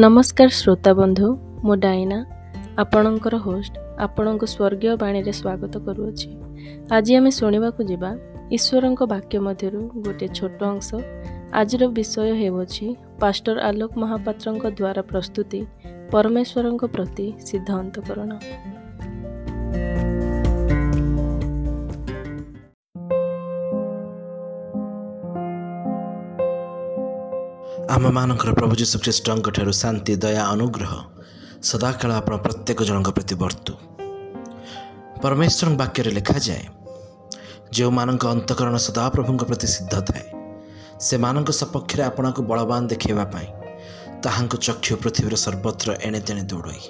ନମସ୍କାର 0.00 0.48
ଶ୍ରୋତା 0.48 0.92
ବନ୍ଧୁ 0.94 1.26
ମୁଁ 1.64 1.74
ଡାଇନା 1.76 2.18
ଆପଣଙ୍କର 2.82 3.36
ହୋଷ୍ଟ। 3.36 3.74
ଆପଣଙ୍କୁ 3.98 4.46
ସ୍ୱର୍ଗୀୟ 4.46 4.96
ବାଣୀରେ 5.02 5.32
ସ୍ୱାଗତ 5.40 5.74
କରୁଅଛି। 5.86 6.28
ଆଜି 6.96 7.12
ଆମେ 7.16 7.30
ଶୁଣିବାକୁ 7.38 7.80
ଯିବା 7.90 8.10
ଈଶ୍ୱରଙ୍କ 8.56 9.00
ବାକ୍ୟ 9.12 9.38
ମଧ୍ୟରୁ 9.46 9.80
ଗୋଟିଏ 10.04 10.28
ଛୋଟ 10.38 10.60
ଅଂଶ। 10.72 10.88
ଆଜିର 11.52 11.82
ବିଷୟ 11.96 12.32
ହେଉଅଛି 12.40 12.86
ପାଷ୍ଟର 13.20 13.56
ଆଲୋକ 13.68 13.92
ମହାପାତ୍ରଙ୍କ 14.02 14.64
ଦ୍ୱାରା 14.78 15.02
ପ୍ରସ୍ତୁତି 15.10 15.60
ପରମେଶ୍ୱରଙ୍କ 16.12 16.82
ପ୍ରତି 16.94 17.26
ସିଦ୍ଧ 17.46 17.68
ଆମମାନଙ୍କର 27.94 28.50
ପ୍ରଭୁ 28.58 28.74
ଯୀଶୁଖ୍ରୀଷ୍ଟଙ୍କ 28.80 29.46
ଠାରୁ 29.56 29.72
ଶାନ୍ତି 29.82 30.12
ଦୟା 30.22 30.42
ଅନୁଗ୍ରହ 30.52 30.92
ସଦାକାଳ 31.70 32.10
ଆପଣ 32.20 32.34
ପ୍ରତ୍ୟେକ 32.44 32.78
ଜଣଙ୍କ 32.88 33.10
ପ୍ରତି 33.16 33.34
ବର୍ତ୍ତୁ। 33.42 33.72
ପରମେଶ୍ୱରଙ୍କ 35.22 35.76
ବାକ୍ୟରେ 35.82 36.10
ଲେଖାଯାଏ 36.18 36.64
ଯେଉଁମାନଙ୍କ 37.76 38.24
ଅନ୍ତକରଣ 38.34 38.74
ସଦାପ୍ରଭୁଙ୍କ 38.86 39.42
ପ୍ରତି 39.50 39.66
ସିଦ୍ଧ 39.74 39.94
ଥାଏ 40.08 40.24
ସେମାନଙ୍କ 41.08 41.50
ସପକ୍ଷରେ 41.60 42.02
ଆପଣଙ୍କୁ 42.10 42.40
ବଳବାନ 42.50 42.80
ଦେଖାଇବା 42.92 43.24
ପାଇଁ 43.34 43.48
ତାହାଙ୍କ 44.24 44.54
ଚକ୍ଷୁ 44.66 44.92
ପୃଥିବୀର 45.02 45.34
ସର୍ବତ୍ର 45.44 45.88
ଏଣେ 46.06 46.20
ତେଣେ 46.26 46.42
ଦୌଡ଼ଇ। 46.50 46.82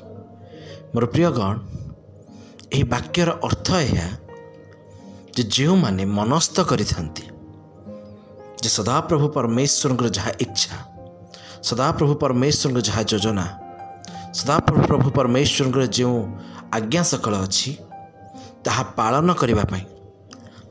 ମୋର 0.92 1.04
ପ୍ରିୟଗଣ 1.14 1.54
ଏହି 2.74 2.84
ବାକ୍ୟର 2.94 3.28
ଅର୍ଥ 3.48 3.68
ଏହା 3.88 4.08
ଯେ 5.34 5.42
ଯେଉଁମାନେ 5.56 6.02
ମନସ୍ଥ 6.18 6.56
କରିଥାନ୍ତି 6.70 7.24
ଯେ 8.62 8.70
ସଦାପ୍ରଭୁ 8.78 9.26
ପରମେଶ୍ୱରଙ୍କର 9.36 10.08
ଯାହା 10.16 10.32
ଇଚ୍ଛା 10.44 10.74
ସଦାପ୍ରଭୁ 11.68 12.14
ପରମେଶ୍ୱରଙ୍କ 12.22 12.78
ଯାହା 12.88 13.02
ଯୋଜନା 13.10 13.46
ସଦାପ୍ରଭୁ 14.38 14.80
ପ୍ରଭୁ 14.90 15.08
ପରମେଶ୍ୱରଙ୍କର 15.18 15.84
ଯେଉଁ 15.98 16.18
ଆଜ୍ଞା 16.76 17.02
ସକଳ 17.10 17.34
ଅଛି 17.46 17.70
ତାହା 18.64 18.82
ପାଳନ 18.98 19.28
କରିବା 19.40 19.64
ପାଇଁ 19.72 19.84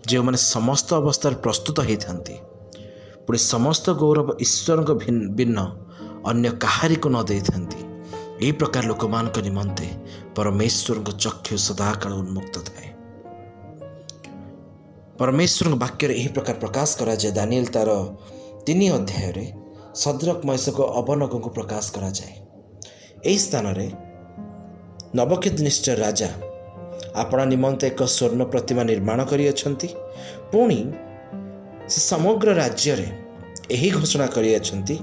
ଯେଉଁମାନେ 0.09 0.39
ସମସ୍ତ 0.56 0.89
ଅବସ୍ଥାରେ 1.02 1.36
ପ୍ରସ୍ତୁତ 1.45 1.78
ହୋଇଥାନ୍ତି 1.88 2.36
ପୁଣି 3.25 3.39
ସମସ୍ତ 3.53 3.86
ଗୌରବ 4.02 4.28
ଈଶ୍ୱରଙ୍କ 4.45 4.89
ଭିନ୍ନ 5.38 5.58
ଅନ୍ୟ 6.31 6.50
କାହାରିକୁ 6.64 7.08
ନ 7.14 7.17
ଦେଇଥାନ୍ତି 7.30 7.80
ଏହି 8.44 8.53
ପ୍ରକାର 8.59 8.83
ଲୋକମାନଙ୍କ 8.92 9.38
ନିମନ୍ତେ 9.48 9.88
ପରମେଶ୍ୱରଙ୍କ 10.36 11.09
ଚକ୍ଷୁ 11.23 11.55
ସଦାକାଳ 11.67 12.11
ଉନ୍ମୁକ୍ତ 12.22 12.55
ଥାଏ। 12.67 12.88
ପରମେଶ୍ୱରଙ୍କ 15.20 15.76
ବାକ୍ୟରେ 15.83 16.14
ଏହି 16.20 16.30
ପ୍ରକାର 16.36 16.55
ପ୍ରକାଶ 16.64 16.89
କରାଯାଏ 17.00 17.31
ଦାନିଏଲ 17.38 17.67
ତାର 17.76 17.89
ତିନି 18.66 18.86
ଅଧ୍ୟାୟରେ। 18.98 19.45
ସଦ୍ରକ 19.95 20.45
ମୈସକ 20.45 20.81
ଅବନକଙ୍କୁ 20.81 21.50
ପ୍ରକାଶ 21.50 21.92
କରାଯାଏ। 21.92 22.34
ଏହି 23.25 23.38
ସ୍ଥାନରେ 23.38 23.88
ନବକ୍ଷେତ 25.16 25.58
ନିଶ୍ଚୟ 25.61 25.95
ରାଜା 25.95 26.30
ଆପଣା 27.16 27.45
ନିମନ୍ତେ 27.45 27.88
ଏକ 27.88 28.03
ସ୍ୱର୍ଣ୍ଣ 28.03 28.44
ପ୍ରତିମା 28.44 28.83
ନିର୍ମାଣ 28.83 29.23
କରିଅଛନ୍ତି। 29.23 29.88
ପୁଣି 30.52 30.80
ସେ 31.88 32.00
ସମଗ୍ର 32.02 32.53
ରାଜ୍ୟରେ 32.53 33.08
ଏହି 33.70 33.89
ଘୋଷଣା 33.89 34.28
କରିଅଛନ୍ତି 34.28 34.95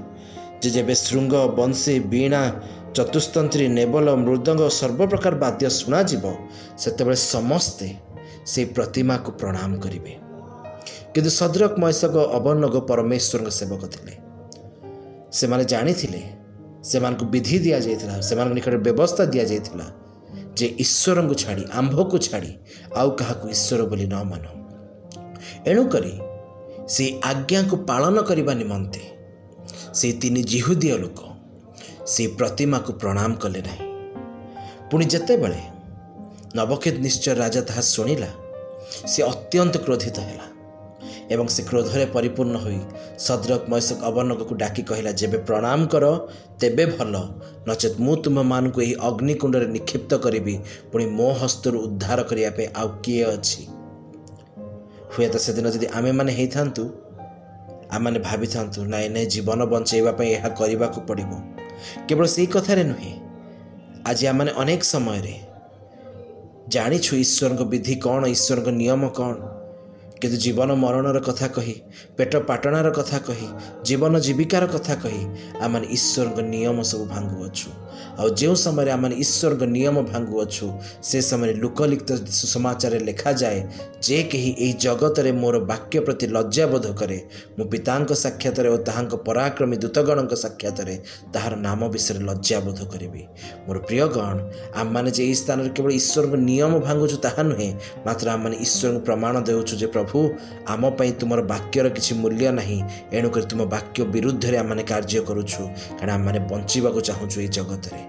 ଯେ 0.61 0.69
ଯେବେ 0.69 0.95
ଶୃଙ୍ଗ 0.95 1.33
ବଂଶୀ 1.59 1.99
ବୀଣା 1.99 2.41
ଚତୁସ୍ତନ୍ତ୍ରୀ 2.95 3.67
ନେବଲ 3.67 4.15
ମୃଦଙ୍ଗ 4.15 4.61
ସର୍ବପ୍ରକାର 4.69 5.33
ବାଦ୍ୟ 5.35 5.69
ଶୁଣାଯିବ 5.69 6.23
ସେତେବେଳେ 6.77 7.15
ସମସ୍ତେ 7.15 7.87
ସେହି 8.45 8.65
ପ୍ରତିମାକୁ 8.73 9.31
ପ୍ରଣାମ 9.31 9.71
କରିବେ। 9.79 10.13
କିନ୍ତୁ 11.13 11.29
ସଦ୍ରକ 11.29 11.73
ମୈସକ 11.79 12.15
ଅବନଗ 12.37 12.75
ପରମେଶ୍ୱରଙ୍କ 12.89 13.49
ସେବକ 13.49 13.81
ଥିଲେ। 13.87 14.28
ସେମାନେ 15.31 15.63
ଜାଣିଥିଲେ 15.65 16.21
ସେମାନଙ୍କୁ 16.83 17.25
ବିଧି 17.25 17.59
ଦିଆଯାଇଥିଲା 17.59 18.21
ସେମାନଙ୍କ 18.21 18.53
ନିକଟରେ 18.53 18.77
ବ୍ୟବସ୍ଥା 18.77 19.23
ଦିଆଯାଇଥିଲା 19.25 19.87
ଯେ 20.57 20.67
ଈଶ୍ୱରଙ୍କୁ 20.83 21.35
ଛାଡ଼ି 21.35 21.63
ଆମ୍ଭକୁ 21.73 22.17
ଛାଡ଼ି 22.17 22.51
ଆଉ 22.95 23.09
କାହାକୁ 23.11 23.45
ଈଶ୍ୱର 23.49 23.81
ବୋଲି 23.85 24.05
ନ 24.07 24.15
ମାନ। 24.31 24.45
ଏଣୁକରି 25.71 26.13
ସେଇ 26.87 27.09
ଆଜ୍ଞାକୁ 27.23 27.75
ପାଳନ 27.77 28.21
କରିବା 28.21 28.53
ନିମନ୍ତେ 28.53 29.01
ସେଇ 29.93 30.13
ତିନି 30.21 30.41
ଜିହୁଦୀୟ 30.43 30.97
ଲୋକ 30.97 31.19
ସେଇ 32.07 32.27
ପ୍ରତିମାକୁ 32.27 32.91
ପ୍ରଣାମ 32.93 33.31
କଲେ 33.35 33.61
ନାହିଁ। 33.61 33.85
ପୁଣି 34.91 35.05
ଯେତେବେଳେ 35.05 35.61
ନବକ୍ଷେତ 36.55 36.95
ନିଶ୍ଚୟ 36.97 37.33
ରାଜା 37.35 37.61
ତାହା 37.61 37.81
ଶୁଣିଲା 37.81 38.31
ସେ 39.07 39.19
ଅତ୍ୟନ୍ତ 39.23 39.75
କ୍ରୋଧିତ 39.77 40.17
ହେଲା। 40.19 40.58
ଏବଂ 41.31 41.47
ସେ 41.47 41.61
କ୍ରୋଧରେ 41.63 42.05
ପରିପୂର୍ଣ୍ଣ 42.05 42.55
ହୋଇ 42.57 42.79
ସଦ୍ରକ 43.19 43.61
ମୈସକ 43.69 43.99
ଅବନକକୁ 44.03 44.53
ଡାକି 44.55 44.83
କହିଲା 44.83 45.11
ଯେବେ 45.11 45.37
ପ୍ରଣାମ 45.37 45.79
କର 45.87 46.05
ତେବେ 46.59 46.85
ଭଲ। 46.85 47.15
ନଚେତ୍ 47.67 47.97
ମୁଁ 47.99 48.15
ତୁମମାନଙ୍କୁ 48.23 48.81
ଏହି 48.81 48.95
ଅଗ୍ନିକୁଣ୍ଡରେ 49.09 49.67
ନିକ୍ଷିପ୍ତ 49.75 50.11
କରିବି। 50.25 50.55
ପୁଣି 50.91 51.05
ମୋ 51.05 51.29
ହସ୍ତରୁ 51.41 51.77
ଉଦ୍ଧାର 51.85 52.19
କରିବା 52.23 52.49
ପାଇଁ 52.49 52.67
ଆଉ 52.75 52.89
କିଏ 53.03 53.23
ଅଛି? 53.35 53.61
ହୁଏତ 55.13 55.35
ସେଦିନ 55.37 55.65
ଯଦି 55.69 55.87
ଆମେମାନେ 55.97 56.31
ହେଇଥାନ୍ତୁ 56.31 56.83
ଆମମାନେ 57.91 58.19
ଭାବିଥାନ୍ତୁ 58.19 58.79
ନାଇଁ 58.93 59.09
ନାଇଁ 59.09 59.27
ଜୀବନ 59.33 59.59
ବଞ୍ଚାଇବା 59.65 60.11
ପାଇଁ 60.11 60.29
ଏହା 60.37 60.49
କରିବାକୁ 60.59 60.99
ପଡ଼ିବ। 61.07 61.31
କେବଳ 62.07 62.25
ସେଇ 62.25 62.47
କଥାରେ 62.53 62.83
ନୁହେଁ 62.83 63.13
ଆଜି 64.09 64.23
ଆମମାନେ 64.27 64.51
ଅନେକ 64.61 64.81
ସମୟରେ 64.93 65.35
ଜାଣିଛୁ 66.73 67.11
ଈଶ୍ୱରଙ୍କ 67.23 67.61
ବିଧି 67.71 67.95
କ'ଣ 68.05 68.21
ଈଶ୍ୱରଙ୍କ 68.35 68.69
ନିୟମ 68.81 69.01
କ'ଣ। 69.17 69.58
କିନ୍ତୁ 70.21 70.37
ଜୀବନ 70.43 70.69
ମରଣର 70.75 71.19
କଥା 71.25 71.47
କହି 71.55 71.75
ପେଟ 72.17 72.39
ପାଟଣାର 72.47 72.89
କଥା 72.95 73.19
କହି 73.27 73.47
ଜୀବନ 73.87 74.19
ଜୀବିକାର 74.25 74.65
କଥା 74.73 74.95
କହି 75.03 75.21
ଆମମାନେ 75.59 75.85
ଈଶ୍ୱରଙ୍କ 75.97 76.39
ନିୟମ 76.53 76.77
ସବୁ 76.89 77.05
ଭାଙ୍ଗୁଅଛୁ 77.13 77.69
ଆଉ 78.19 78.27
ଯେଉଁ 78.39 78.55
ସମୟରେ 78.63 78.91
ଆମମାନେ 78.95 79.15
ଈଶ୍ୱରଙ୍କ 79.23 79.63
ନିୟମ 79.75 79.95
ଭାଙ୍ଗୁଅଛୁ 80.11 80.65
ସେ 81.09 81.19
ସମୟରେ 81.29 81.53
ଲୋକଲିପ୍ତ 81.63 82.09
ସୁସମାଚାରରେ 82.39 82.99
ଲେଖାଯାଏ 83.09 83.59
ଯେ 84.07 84.19
କେହି 84.31 84.51
ଏହି 84.57 84.73
ଜଗତରେ 84.85 85.31
ମୋର 85.41 85.55
ବାକ୍ୟ 85.71 85.97
ପ୍ରତି 86.07 86.25
ଲଜ୍ଜାବୋଧ 86.35 86.85
କରେ 86.99 87.19
ମୁଁ 87.57 87.65
ପିତାଙ୍କ 87.73 88.11
ସାକ୍ଷାତରେ 88.23 88.69
ଓ 88.75 88.77
ତାହାଙ୍କ 88.87 89.13
ପରାକ୍ରମୀ 89.29 89.75
ଦୂତଗଣଙ୍କ 89.83 90.33
ସାକ୍ଷାତରେ 90.43 90.95
ତାହାର 91.33 91.53
ନାମ 91.67 91.79
ବିଷୟରେ 91.95 92.21
ଲଜ୍ଜାବୋଧ 92.29 92.79
କରିବି 92.93 93.23
ମୋର 93.67 93.77
ପ୍ରିୟଗଣ 93.87 94.37
ଆମମାନେ 94.81 95.09
ଯେ 95.15 95.21
ଏହି 95.27 95.35
ସ୍ଥାନରେ 95.41 95.69
କେବଳ 95.75 95.91
ଈଶ୍ୱରଙ୍କ 96.01 96.35
ନିୟମ 96.49 96.73
ଭାଙ୍ଗୁଛୁ 96.87 97.17
ତାହା 97.25 97.41
ନୁହେଁ 97.51 97.69
ମାତ୍ର 98.05 98.25
ଆମମାନେ 98.35 98.55
ଈଶ୍ୱରଙ୍କୁ 98.65 99.01
ପ୍ରମାଣ 99.07 99.35
ଦେଉଛୁ 99.49 99.73
ଯେ 99.81 99.87
ପ୍ରଭୁ 99.95 100.08
ଆମ 100.67 100.89
ପାଇଁ 100.89 101.11
ତୁମର 101.19 101.41
ବାକ୍ୟର 101.41 101.89
କିଛି 101.89 102.11
ମୂଲ୍ୟ 102.15 102.51
ନାହିଁ। 102.51 102.79
ଏଣୁକରି 103.11 103.45
ତୁମ 103.51 103.61
ବାକ୍ୟ 103.65 103.99
ବିରୁଦ୍ଧରେ 104.13 104.57
ଆମମାନେ 104.57 104.83
କାର୍ଯ୍ୟ 104.83 105.21
କରୁଛୁ 105.29 105.61
କାରଣ 105.97 106.09
ଆମମାନେ 106.11 106.39
ବଞ୍ଚିବାକୁ 106.51 106.99
ଚାହୁଁଛୁ 107.01 107.37
ଏହି 107.41 107.47
ଜଗତରେ। 107.47 108.01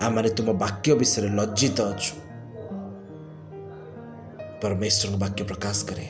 ଆମମାନେ 0.00 0.28
ତୁମ 0.28 0.48
ବାକ୍ୟ 0.52 0.88
ବିଷୟରେ 1.00 1.28
ଲଜ୍ଜିତ 1.38 1.78
ଅଛୁ। 1.92 2.14
ପରମେଶ୍ୱରଙ୍କ 4.62 5.16
ବାକ୍ୟ 5.24 5.42
ପ୍ରକାଶ 5.44 5.78
କରେ। 5.88 6.06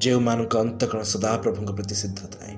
ଯେଉଁମାନଙ୍କ 0.00 0.54
ଅନ୍ତକରଣ 0.56 1.02
ସଦାପ୍ରଭୁଙ୍କ 1.02 1.70
ପ୍ରତି 1.72 1.94
ସିଦ୍ଧ 1.94 2.20
ଥାଏ 2.34 2.52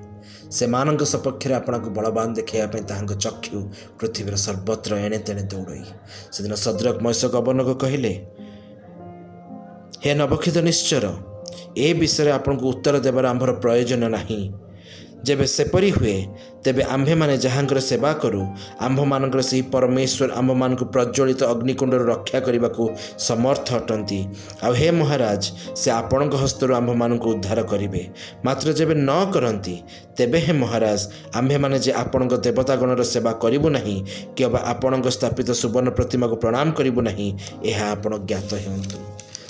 ସେମାନଙ୍କ 0.51 1.03
ସପକ୍ଷରେ 1.03 1.53
ଆପଣଙ୍କୁ 1.55 1.89
ବଳବାନ 1.97 2.27
ଦେଖାଇବା 2.33 2.67
ପାଇଁ 2.73 2.83
ତାହାଙ୍କ 2.89 3.13
ଚକ୍ଷୁ 3.23 3.57
ପୃଥିବୀର 3.99 4.35
ସର୍ବତ୍ର 4.35 4.91
ଏଣେ 5.05 5.17
ତେଣେ 5.17 5.43
ଦୌଡ଼ଇ। 5.51 5.83
ସେଦିନ 6.33 6.53
ସଦ୍ରକ 6.65 6.95
ମୈଶକ 7.05 7.33
ଅବନକ 7.41 7.69
କହିଲେ 7.83 8.13
ହେ 10.03 10.11
ନବକ୍ଷିତ 10.13 10.57
ନିଶ୍ଚର 10.69 11.05
ଏ 11.77 11.87
ବିଷୟରେ 11.99 12.31
ଆପଣଙ୍କୁ 12.39 12.65
ଉତ୍ତର 12.73 12.95
ଦେବାର 13.05 13.25
ଆମ୍ଭର 13.33 13.51
ପ୍ରୟୋଜନ 13.63 14.03
ନାହିଁ। 14.15 14.41
ଯେବେ 15.27 15.45
ସେପରି 15.51 15.89
ହୁଏ 15.91 16.17
ତେବେ 16.63 16.83
ଆମ୍ଭେମାନେ 16.95 17.33
ଯାହାଙ୍କର 17.45 17.79
ସେବା 17.89 18.11
କରୁ 18.23 18.41
ଆମ୍ଭମାନଙ୍କର 18.87 19.41
ସେହି 19.49 19.63
ପରମେଶ୍ୱର 19.73 20.29
ଆମ୍ଭମାନଙ୍କୁ 20.39 20.85
ପ୍ରଜ୍ୱଳିତ 20.95 21.41
ଅଗ୍ନିକୁଣ୍ଡରୁ 21.53 22.05
ରକ୍ଷା 22.13 22.39
କରିବାକୁ 22.45 22.83
ସମର୍ଥ 23.27 23.67
ଅଟନ୍ତି। 23.79 24.19
ଆଉ 24.63 24.73
ହେ 24.79 24.87
ମହାରାଜ 24.99 25.43
ସେ 25.81 25.89
ଆପଣଙ୍କ 25.91 26.33
ହସ୍ତରୁ 26.43 26.71
ଆମ୍ଭମାନଙ୍କୁ 26.79 27.27
ଉଦ୍ଧାର 27.33 27.59
କରିବେ। 27.71 28.01
ମାତ୍ର 28.45 28.67
ଯେବେ 28.79 28.95
ନ 28.95 29.11
କରନ୍ତି 29.33 29.75
ତେବେ 30.17 30.39
ହେ 30.45 30.53
ମହାରାଜ 30.63 31.01
ଆମ୍ଭେମାନେ 31.39 31.77
ଯେ 31.85 31.91
ଆପଣଙ୍କ 32.03 32.33
ଦେବତାଗଣର 32.45 33.01
ସେବା 33.13 33.31
କରିବୁ 33.43 33.67
ନାହିଁ 33.75 33.97
କିମ୍ବା 34.37 34.59
ଆପଣଙ୍କ 34.73 35.07
ସ୍ଥାପିତ 35.17 35.49
ସୁବର୍ଣ୍ଣ 35.61 35.89
ପ୍ରତିମାକୁ 35.99 36.35
ପ୍ରଣାମ 36.43 36.67
କରିବୁ 36.79 36.99
ନାହିଁ 37.07 37.29
ଏହା 37.71 37.85
ଆପଣ 37.95 38.11
ଜ୍ଞାତ 38.29 38.51
ହେଉନ୍ତୁ 38.65 39.08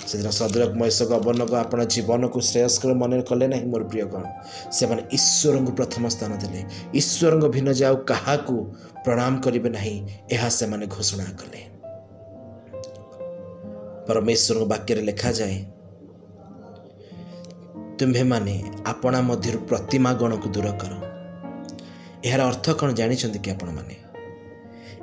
ସେଦିନ 0.10 0.30
ସଦରକ 0.30 0.72
ମୈଶକ 0.82 1.10
ଅବର୍ଣ୍ଣକ 1.14 1.52
ଆପଣ 1.56 1.84
ଜୀବନକୁ 1.84 2.40
ଶ୍ରେୟସ୍କର 2.40 2.92
ମନେ 2.94 3.22
କଲେ 3.22 3.48
ନାହିଁ 3.48 3.66
ମୋର 3.66 3.84
ପ୍ରିୟ 3.84 4.06
ଗଣ। 4.06 4.24
ସେମାନେ 4.72 5.02
ଈଶ୍ୱରଙ୍କୁ 5.12 5.72
ପ୍ରଥମ 5.72 6.04
ସ୍ଥାନ 6.10 6.32
ଦେଲେ। 6.36 6.62
ଈଶ୍ୱରଙ୍କ 6.94 7.46
ଭିନ୍ନ 7.56 7.70
ଯେ 7.74 7.86
ଆଉ 7.86 7.96
କାହାକୁ 7.96 8.56
ପ୍ରଣାମ 9.06 9.34
କରିବେ 9.40 9.70
ନାହିଁ 9.70 9.98
ଏହା 10.32 10.50
ସେମାନେ 10.50 10.86
ଘୋଷଣା 10.88 11.24
କଲେ। 11.24 11.62
ପରମେଶ୍ୱରଙ୍କ 14.08 14.66
ବାକ୍ୟରେ 14.66 15.02
ଲେଖାଯାଏ 15.02 15.58
ତୁମ୍ଭେମାନେ 18.00 18.64
ଆପଣା 18.86 19.22
ମଧ୍ୟରୁ 19.22 19.60
ପ୍ରତିମା 19.60 20.14
ଗଣକୁ 20.14 20.50
ଦୂର 20.50 20.68
କର। 20.72 20.94
ଏହାର 22.26 22.42
ଅର୍ଥ 22.42 22.66
କ'ଣ 22.72 22.90
ଜାଣିଛନ୍ତି 22.94 23.40
କି 23.40 23.52
ଆପଣମାନେ? 23.52 23.96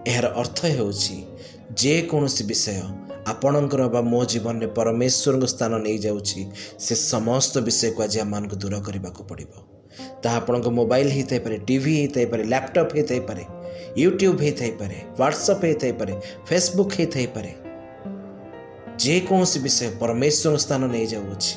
ଏହାର 0.06 0.26
ଅର୍ଥ 0.36 0.58
ହେଉଛି 0.66 1.16
ଯେକୌଣସି 1.74 2.44
ବିଷୟ 2.44 2.72
ଆପଣଙ୍କର 3.32 3.82
ବା 3.94 4.00
ମୋ 4.12 4.20
ଜୀବନରେ 4.32 4.66
ପରମେଶ୍ୱରଙ୍କ 4.78 5.46
ସ୍ଥାନ 5.54 5.72
ନେଇଯାଉଛି 5.86 6.40
ସେ 6.84 6.94
ସମସ୍ତ 7.12 7.54
ବିଷୟକୁ 7.68 7.98
ଆଜି 8.04 8.18
ଆମମାନଙ୍କୁ 8.24 8.56
ଦୂର 8.62 8.74
କରିବାକୁ 8.86 9.20
ପଡ଼ିବ। 9.30 9.52
ତାହା 10.22 10.36
ଆପଣଙ୍କ 10.40 10.66
ମୋବାଇଲ 10.78 11.08
ହେଇଥାଇପାରେ 11.16 11.56
ଟିଭି 11.68 11.92
ହେଇଥାଇପାରେ 12.00 12.42
ଲ୍ୟାପଟପ୍ 12.52 12.92
ହେଇଥାଇପାରେ 12.96 13.44
ୟୁଟ୍ୟୁବ୍ 14.04 14.38
ହେଇଥାଇପାରେ 14.44 14.96
ହ୍ୱାଟ୍ସଅପ୍ 15.18 15.62
ହେଇଥାଇପାରେ 15.66 16.14
ଫେସବୁକ୍ 16.48 16.92
ହେଇଥାଇପାରେ। 16.98 17.50
ଯେକୌଣସି 19.04 19.58
ବିଷୟ 19.66 19.86
ପରମେଶ୍ୱର 20.00 20.56
ସ୍ଥାନ 20.64 20.82
ନେଇଯାଉଅଛି 20.94 21.52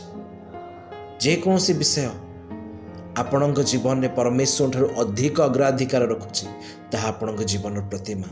ଯେକୌଣସି 1.24 1.74
ବିଷୟ 1.81 2.06
ଆପଣଙ୍କ 3.22 3.60
ଜୀବନରେ 3.72 4.10
ପରମେଶ୍ୱରଠାରୁ 4.18 4.88
ଅଧିକ 5.04 5.38
ଅଗ୍ରାଧିକାର 5.50 6.04
ରଖୁଛି 6.13 6.45
ତାହା 6.92 7.07
ଆପଣଙ୍କ 7.13 7.42
ଜୀବନର 7.51 7.83
ପ୍ରତିମା। 7.92 8.30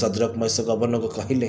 ସଦରକ 0.00 0.32
ମୈଶକ 0.40 0.66
ଅବନକ 0.76 1.04
କହିଲେ 1.18 1.48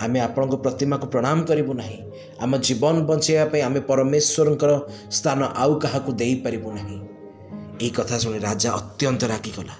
ଆମେ 0.00 0.20
ଆପଣଙ୍କ 0.20 0.54
ପ୍ରତିମାକୁ 0.54 1.06
ପ୍ରଣାମ 1.06 1.44
କରିବୁ 1.44 1.74
ନାହିଁ। 1.74 1.98
ଆମ 2.40 2.56
ଜୀବନ 2.56 3.00
ବଞ୍ଚାଇବା 3.00 3.44
ପାଇଁ 3.44 3.62
ଆମେ 3.62 3.80
ପରମେଶ୍ୱରଙ୍କର 3.80 4.80
ସ୍ଥାନ 5.10 5.44
ଆଉ 5.56 5.78
କାହାକୁ 5.78 6.12
ଦେଇପାରିବୁ 6.12 6.72
ନାହିଁ। 6.72 6.98
ଏହି 7.80 7.90
କଥା 7.90 8.18
ଶୁଣି 8.18 8.38
ରାଜା 8.38 8.72
ଅତ୍ୟନ୍ତ 8.72 9.24
ରାଗିଗଲା। 9.24 9.74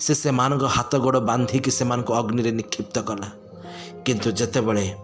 ସେ 0.00 0.14
ସେମାନଙ୍କ 0.14 0.62
ହାତ 0.64 0.96
ଗୋଡ଼ 0.96 1.18
ବାନ୍ଧିକି 1.20 1.70
ସେମାନଙ୍କୁ 1.70 2.12
ଅଗ୍ନିରେ 2.14 2.50
ନିକ୍ଷିପ୍ତ 2.50 2.98
କଲା। 2.98 3.30
କିନ୍ତୁ 4.04 4.30
ଯେତେବେଳେ 4.30 4.94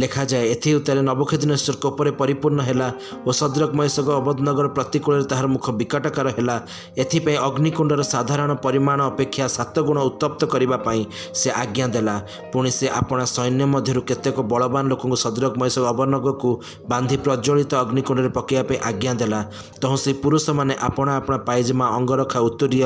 ଲେଖାଯାଏ 0.00 0.44
ଏଥି 0.54 0.68
ଉତ୍ତାରେ 0.78 1.00
ନବକ୍ଷେଦିନେଶ୍ୱର 1.08 1.74
କୋପରେ 1.84 2.10
ପରିପୂର୍ଣ୍ଣ 2.20 2.60
ହେଲା 2.68 2.88
ଓ 3.26 3.30
ସଦ୍ରକ 3.40 3.70
ମହେଶକ 3.78 4.08
ଅବଧନଗର 4.20 4.66
ପ୍ରତିକୂଳରେ 4.76 5.24
ତାହାର 5.30 5.46
ମୁଖ 5.54 5.66
ବିକଟକାର 5.80 6.26
ହେଲା। 6.36 6.56
ଏଥିପାଇଁ 7.02 7.38
ଅଗ୍ନିକୁଣ୍ଡର 7.48 8.00
ସାଧାରଣ 8.12 8.50
ପରିମାଣ 8.64 8.98
ଅପେକ୍ଷା 9.10 9.44
ସାତ 9.56 9.74
ଗୁଣ 9.88 9.98
ଉତ୍ତପ୍ତ 10.10 10.40
କରିବା 10.52 10.76
ପାଇଁ 10.86 11.00
ସେ 11.40 11.48
ଆଜ୍ଞା 11.62 11.86
ଦେଲା। 11.94 12.16
ପୁଣି 12.52 12.70
ସେ 12.78 12.86
ଆପଣା 13.00 13.24
ସୈନ୍ୟ 13.36 13.64
ମଧ୍ୟରୁ 13.74 14.00
କେତେକ 14.08 14.36
ବଳବାନ 14.52 14.84
ଲୋକଙ୍କୁ 14.92 15.16
ସଦ୍ରକ 15.24 15.52
ମହେଶକ 15.60 15.84
ଅବନଗକୁ 15.92 16.50
ବାନ୍ଧି 16.90 17.16
ପ୍ରଜ୍ୱଳିତ 17.24 17.72
ଅଗ୍ନିକୁଣ୍ଡରେ 17.82 18.30
ପକାଇବା 18.38 18.62
ପାଇଁ 18.68 18.78
ଆଜ୍ଞା 18.88 19.12
ଦେଲା। 19.20 19.40
ତହୁଁ 19.82 19.96
ସେହି 20.02 20.14
ପୁରୁଷମାନେ 20.22 20.74
ଆପଣା 20.88 21.12
ଆପଣା 21.20 21.38
ପାଇଜାମା 21.48 21.86
ଅଙ୍ଗରଖା 21.98 22.38
ଉତ୍ତରୀୟ 22.48 22.80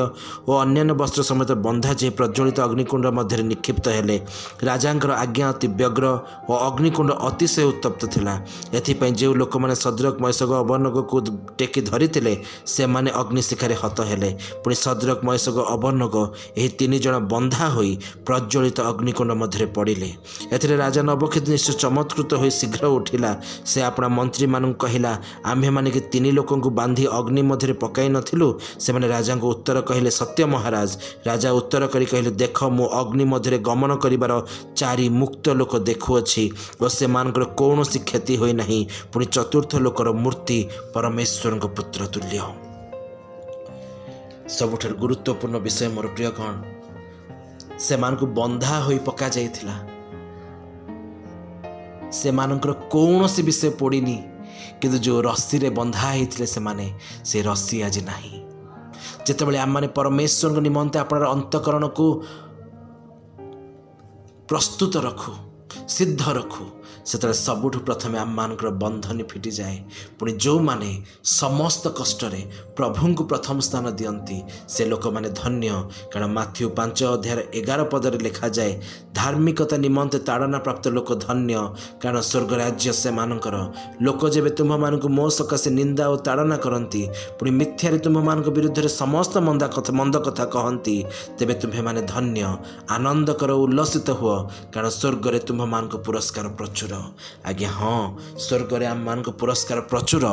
ଓ 0.49 0.51
ଅନ୍ୟାନ୍ୟ 0.63 0.93
ବସ୍ତ୍ର 1.01 1.21
ସମେତ 1.29 1.51
ବନ୍ଧା 1.65 1.91
ଯେ 2.01 2.07
ପ୍ରଜ୍ୱଳିତ 2.17 2.57
ଅଗ୍ନିକୁଣ୍ଡ 2.67 3.05
ମଧ୍ୟରେ 3.17 3.43
ନିକ୍ଷିପ୍ତ 3.51 3.85
ହେଲେ। 3.97 4.15
ରାଜାଙ୍କର 4.67 5.11
ଆଜ୍ଞା 5.23 5.45
ଅତି 5.53 5.67
ବ୍ୟଗ୍ର 5.79 6.05
ଓ 6.49 6.53
ଅଗ୍ନିକୁଣ୍ଡ 6.69 7.02
କୁଣ୍ଡ 7.03 7.15
ଅତିଶୟ 7.27 7.63
ଉତ୍ତପ୍ତ 7.71 8.01
ଥିଲା। 8.13 8.33
ଏଥିପାଇଁ 8.79 9.13
ଯେଉଁ 9.19 9.33
ଲୋକମାନେ 9.41 9.75
ସଦ୍ରକ 9.83 10.15
ମୈଶକ 10.23 10.51
ଅବର୍ଣ୍ଣକକୁ 10.63 11.17
ଟେକି 11.59 11.81
ଧରିଥିଲେ 11.89 12.33
ସେମାନେ 12.75 13.09
ଅଗ୍ନିଶିଖାରେ 13.21 13.75
ହତ 13.83 13.97
ହେଲେ। 14.09 14.29
ପୁଣି 14.63 14.75
ସଦ୍ରକ 14.85 15.19
ମୈଶକ 15.27 15.57
ଅବର୍ଣ୍ଣକ 15.75 16.15
ଏହି 16.59 16.69
ତିନି 16.79 16.97
ଜଣ 17.03 17.15
ବନ୍ଧା 17.31 17.65
ହୋଇ 17.75 17.91
ପ୍ରଜ୍ୱଳିତ 18.27 18.77
ଅଗ୍ନିକୁଣ୍ଡ 18.91 19.31
ମଧ୍ୟରେ 19.41 19.67
ପଡ଼ିଲେ। 19.75 20.09
ଏଥିରେ 20.55 20.75
ରାଜା 20.83 21.01
ନବକ୍ଷେତ 21.09 21.45
ନିଶ୍ଚୟ 21.53 21.73
ଚମତ୍କୃତ 21.83 22.31
ହୋଇ 22.41 22.51
ଶୀଘ୍ର 22.59 22.83
ଉଠିଲା। 22.97 23.31
ସେ 23.71 23.79
ଆପଣା 23.89 24.07
ମନ୍ତ୍ରୀମାନଙ୍କୁ 24.17 24.77
କହିଲା 24.83 25.11
ଆମ୍ଭେମାନେ 25.51 25.89
କି 25.95 26.01
ତିନି 26.11 26.29
ଲୋକଙ୍କୁ 26.37 26.69
ବାନ୍ଧି 26.79 27.05
ଅଗ୍ନି 27.19 27.41
ମଧ୍ୟରେ 27.51 27.73
ପକାଇ 27.83 28.07
ନଥିଲୁ? 28.15 28.47
ସେମାନେ 28.83 29.07
ରାଜାଙ୍କୁ 29.13 29.47
ଉତ୍ତର 29.53 29.77
କହିଲେ 29.89 30.11
ସତ୍ୟ 30.19 30.43
ମହାରାଜ। 30.53 30.89
ରାଜା 31.27 31.49
ଉତ୍ତର 31.59 31.83
କରି 31.93 32.05
କହିଲେ 32.11 32.31
ଦେଖ 32.41 32.57
ମୁଁ 32.77 32.85
ଅଗ୍ନି 33.01 33.23
ମଧ୍ୟରେ 33.33 33.57
ଗମନ 33.67 33.91
କରିବାର 34.03 34.31
ଚାରି 34.79 35.05
ମୁକ୍ତ 35.19 35.45
ଲୋକ 35.59 35.73
ଦେଖୁଅଛି 35.89 36.43
ଓ 36.81 36.85
ସେମାନଙ୍କର 36.97 37.45
କୌଣସି 37.59 37.99
କ୍ଷତି 37.99 38.33
ହୋଇନାହିଁ। 38.37 38.81
ପୁଣି 39.13 39.25
ଚତୁର୍ଥ 39.25 39.71
ଲୋକର 39.85 40.09
ମୂର୍ତ୍ତି 40.23 40.59
ପରମେଶ୍ୱରଙ୍କ 40.93 41.65
ପୁତ୍ର 41.77 42.01
ତୁଲ୍ୟ। 42.13 42.39
ସବୁଠାରୁ 44.49 44.95
ଗୁରୁତ୍ୱପୂର୍ଣ୍ଣ 44.95 45.57
ବିଷୟ 45.59 45.87
ମୋର 45.95 46.07
ପ୍ରିୟ 46.15 46.29
କ'ଣ? 46.37 46.53
ସେମାନଙ୍କୁ 47.79 48.25
ବନ୍ଧା 48.37 48.75
ହୋଇ 48.85 48.99
ପକାଯାଇଥିଲା। 48.99 49.75
ସେମାନଙ୍କର 52.11 52.71
କୌଣସି 52.89 53.41
ବିଷୟ 53.43 53.69
ପଡ଼ିନି। 53.79 54.17
କିନ୍ତୁ 54.81 54.97
ଯେଉଁ 54.97 55.19
ରସିରେ 55.21 55.69
ବନ୍ଧା 55.69 56.07
ହେଇଥିଲେ 56.11 56.47
ସେମାନେ 56.47 56.85
ସେ 57.25 57.37
ରସି 57.41 57.77
ଆଜି 57.83 58.01
ନାହିଁ। 58.01 58.35
ଯେତେବେଳେ 59.25 59.57
ଆମମାନେ 59.59 59.87
ପରମେଶ୍ୱରଙ୍କ 59.87 60.59
ନିମନ୍ତେ 60.59 60.97
ଆପଣର 60.99 61.23
ଅନ୍ତକରଣକୁ 61.35 62.05
ପ୍ରସ୍ତୁତ 64.49 64.93
ରଖୁ 64.97 65.31
ସିଦ୍ଧ 65.87 66.23
ରଖୁ 66.29 66.63
ସେତେବେଳେ 67.09 67.37
ସବୁଠୁ 67.47 67.77
ପ୍ରଥମେ 67.87 68.17
ଆମମାନଙ୍କର 68.25 68.69
ବନ୍ଧନୀ 68.83 69.23
ଫିଟିଯାଏ। 69.31 69.77
ପୁଣି 70.17 70.31
ଯେଉଁମାନେ 70.43 70.89
ସମସ୍ତ 71.39 71.83
କଷ୍ଟରେ 71.99 72.41
ପ୍ରଭୁଙ୍କୁ 72.77 73.23
ପ୍ରଥମ 73.31 73.57
ସ୍ଥାନ 73.67 73.85
ଦିଅନ୍ତି 73.99 74.37
ସେ 74.73 74.81
ଲୋକମାନେ 74.91 75.29
ଧନ୍ୟ। 75.41 75.69
କାରଣ 76.11 76.25
ମାଥ୍ୟୁ 76.37 76.65
ପାଞ୍ଚ 76.77 76.99
ଅଧ୍ୟାୟର 77.15 77.39
ଏଗାର 77.59 77.81
ପଦରେ 77.91 78.17
ଲେଖାଯାଏ 78.25 78.71
ଧାର୍ମିକତା 79.17 79.75
ନିମନ୍ତେ 79.85 80.17
ତାଡ଼ନା 80.27 80.59
ପ୍ରାପ୍ତ 80.65 80.83
ଲୋକ 80.95 81.09
ଧନ୍ୟ। 81.25 81.53
କାରଣ 82.01 82.19
ସ୍ୱର୍ଗ 82.29 82.51
ରାଜ୍ୟ 82.63 82.89
ସେମାନଙ୍କର। 83.03 83.55
ଲୋକ 84.05 84.21
ଯେବେ 84.33 84.49
ତୁମ୍ଭମାନଙ୍କୁ 84.57 85.07
ମୋ 85.17 85.25
ସକାଶେ 85.37 85.69
ନିନ୍ଦା 85.79 86.03
ଓ 86.13 86.15
ତାଡ଼ନା 86.27 86.57
କରନ୍ତି 86.65 87.01
ପୁଣି 87.37 87.51
ମିଥ୍ୟାରେ 87.59 87.97
ତୁମ୍ଭମାନଙ୍କ 88.05 88.47
ବିରୁଦ୍ଧରେ 88.57 88.89
ସମସ୍ତ 89.01 89.33
ମନ୍ଦା 89.47 89.67
କଥା 89.75 89.91
ମନ୍ଦ 89.99 90.15
କଥା 90.27 90.45
କହନ୍ତି 90.55 90.95
ତେବେ 91.37 91.53
ତୁମ୍ଭେମାନେ 91.61 92.01
ଧନ୍ୟ 92.13 92.41
ଆନନ୍ଦ 92.95 93.27
କର 93.39 93.51
ଉଲ୍ଲସିତ 93.63 94.07
ହୁଅ। 94.19 94.37
କାରଣ 94.73 94.89
ସ୍ୱର୍ଗରେ 94.99 95.39
ତୁମ୍ଭମାନଙ୍କ 95.47 95.93
ପୁରସ୍କାର 96.05 96.47
ପ୍ରଚୁର। 96.59 96.92
ଆଜ୍ଞା 97.49 97.69
ହଁ 97.77 97.99
ସ୍ୱର୍ଗରେ 98.45 98.85
ଆମମାନଙ୍କ 98.93 99.29
ପୁରସ୍କାର 99.39 99.79
ପ୍ରଚୁର। 99.91 100.25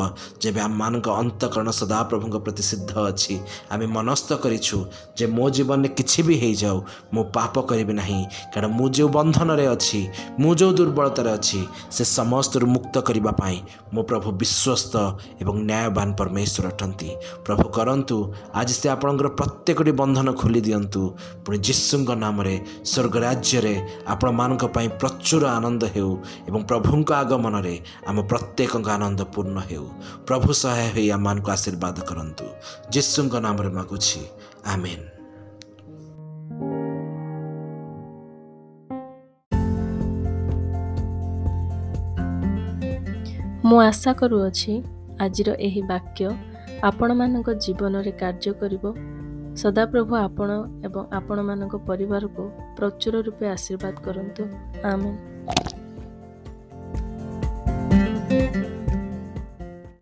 ଯେବେ 0.43 0.61
ଆମମାନଙ୍କ 0.69 1.07
ଅନ୍ତକରଣ 1.23 1.69
ସଦାପ୍ରଭୁଙ୍କ 1.81 2.37
ପ୍ରତି 2.45 2.63
ସିଦ୍ଧ 2.71 2.93
ଅଛି 3.11 3.35
ଆମେ 3.73 3.87
ମନସ୍ଥ 3.97 4.29
କରିଛୁ 4.45 4.77
ଯେ 5.19 5.25
ମୋ 5.37 5.45
ଜୀବନରେ 5.57 5.89
କିଛି 5.99 6.21
ବି 6.27 6.35
ହେଇଯାଉ 6.43 6.77
ମୁଁ 7.15 7.23
ପାପ 7.37 7.55
କରିବି 7.71 7.95
ନାହିଁ। 8.01 8.21
କାରଣ 8.53 8.69
ମୁଁ 8.79 8.87
ଯେଉଁ 8.97 9.09
ବନ୍ଧନରେ 9.17 9.67
ଅଛି 9.75 10.01
ମୁଁ 10.41 10.53
ଯେଉଁ 10.61 10.73
ଦୁର୍ବଳତାରେ 10.79 11.31
ଅଛି 11.39 11.61
ସେ 11.97 12.03
ସମସ୍ତରୁ 12.19 12.67
ମୁକ୍ତ 12.75 12.95
କରିବା 13.09 13.33
ପାଇଁ 13.41 13.59
ମୋ 13.95 14.01
ପ୍ରଭୁ 14.09 14.29
ବିଶ୍ୱସ୍ତ 14.41 14.95
ଏବଂ 15.43 15.55
ନ୍ୟାୟବାନ 15.71 16.09
ପରମେଶ୍ୱର 16.19 16.65
ଅଟନ୍ତି। 16.73 17.11
ପ୍ରଭୁ 17.47 17.65
କରନ୍ତୁ 17.77 18.17
ଆଜି 18.61 18.75
ସେ 18.81 18.87
ଆପଣଙ୍କର 18.95 19.29
ପ୍ରତ୍ୟେକଟି 19.39 19.93
ବନ୍ଧନ 20.01 20.29
ଖୋଲି 20.41 20.61
ଦିଅନ୍ତୁ। 20.67 21.03
ପୁଣି 21.45 21.57
ଯୀଶୁଙ୍କ 21.67 22.11
ନାମରେ 22.25 22.55
ସ୍ୱର୍ଗ 22.91 23.15
ରାଜ୍ୟରେ 23.27 23.75
ଆପଣମାନଙ୍କ 24.15 24.63
ପାଇଁ 24.75 24.89
ପ୍ରଚୁର 25.01 25.43
ଆନନ୍ଦ 25.57 25.83
ହେଉ 25.95 26.11
ଏବଂ 26.51 26.63
ପ୍ରଭୁଙ୍କ 26.63 27.11
ଆଗମନରେ 27.13 27.75
ଆମ 28.07 28.17
ପ୍ରତ୍ୟେକଙ୍କ 28.23 28.89
ଆନନ୍ଦ 28.91 29.21
ପୂର୍ଣ୍ଣ 29.35 29.59
ହେଉ। 29.71 29.87
ପ୍ରଭୁ 30.27 30.49
ସହାୟ 30.53 30.87
ହୋଇ 30.95 31.11
ଆମମାନଙ୍କୁ 31.11 31.51
ଆଶୀର୍ବାଦ 31.51 31.97
କରନ୍ତୁ। 32.11 32.45
ଯୀଶୁଙ୍କ 32.93 33.35
ନାମରେ 33.47 33.71
ମାଗୁଛି 33.71 34.21
ଆମେନ୍। 34.67 35.05
ମୁଁ 43.65 43.79
ଆଶା 43.81 44.13
କରୁଅଛି 44.13 44.73
ଆଜିର 45.21 45.49
ଏହି 45.55 45.83
ବାକ୍ୟ 45.83 46.23
ଆପଣମାନଙ୍କ 46.83 47.49
ଜୀବନରେ 47.55 48.13
କାର୍ଯ୍ୟ 48.13 48.53
କରିବ। 48.61 48.85
ସଦାପ୍ରଭୁ 49.57 50.13
ଆପଣ 50.17 50.51
ଏବଂ 50.85 51.03
ଆପଣମାନଙ୍କ 51.13 51.75
ପରିବାରକୁ 51.87 52.43
ପ୍ରଚୁର 52.77 53.15
ରୂପେ 53.27 53.47
ଆଶୀର୍ବାଦ 53.49 53.95
କରନ୍ତୁ। 54.07 54.43
ଆମେ 54.83 55.11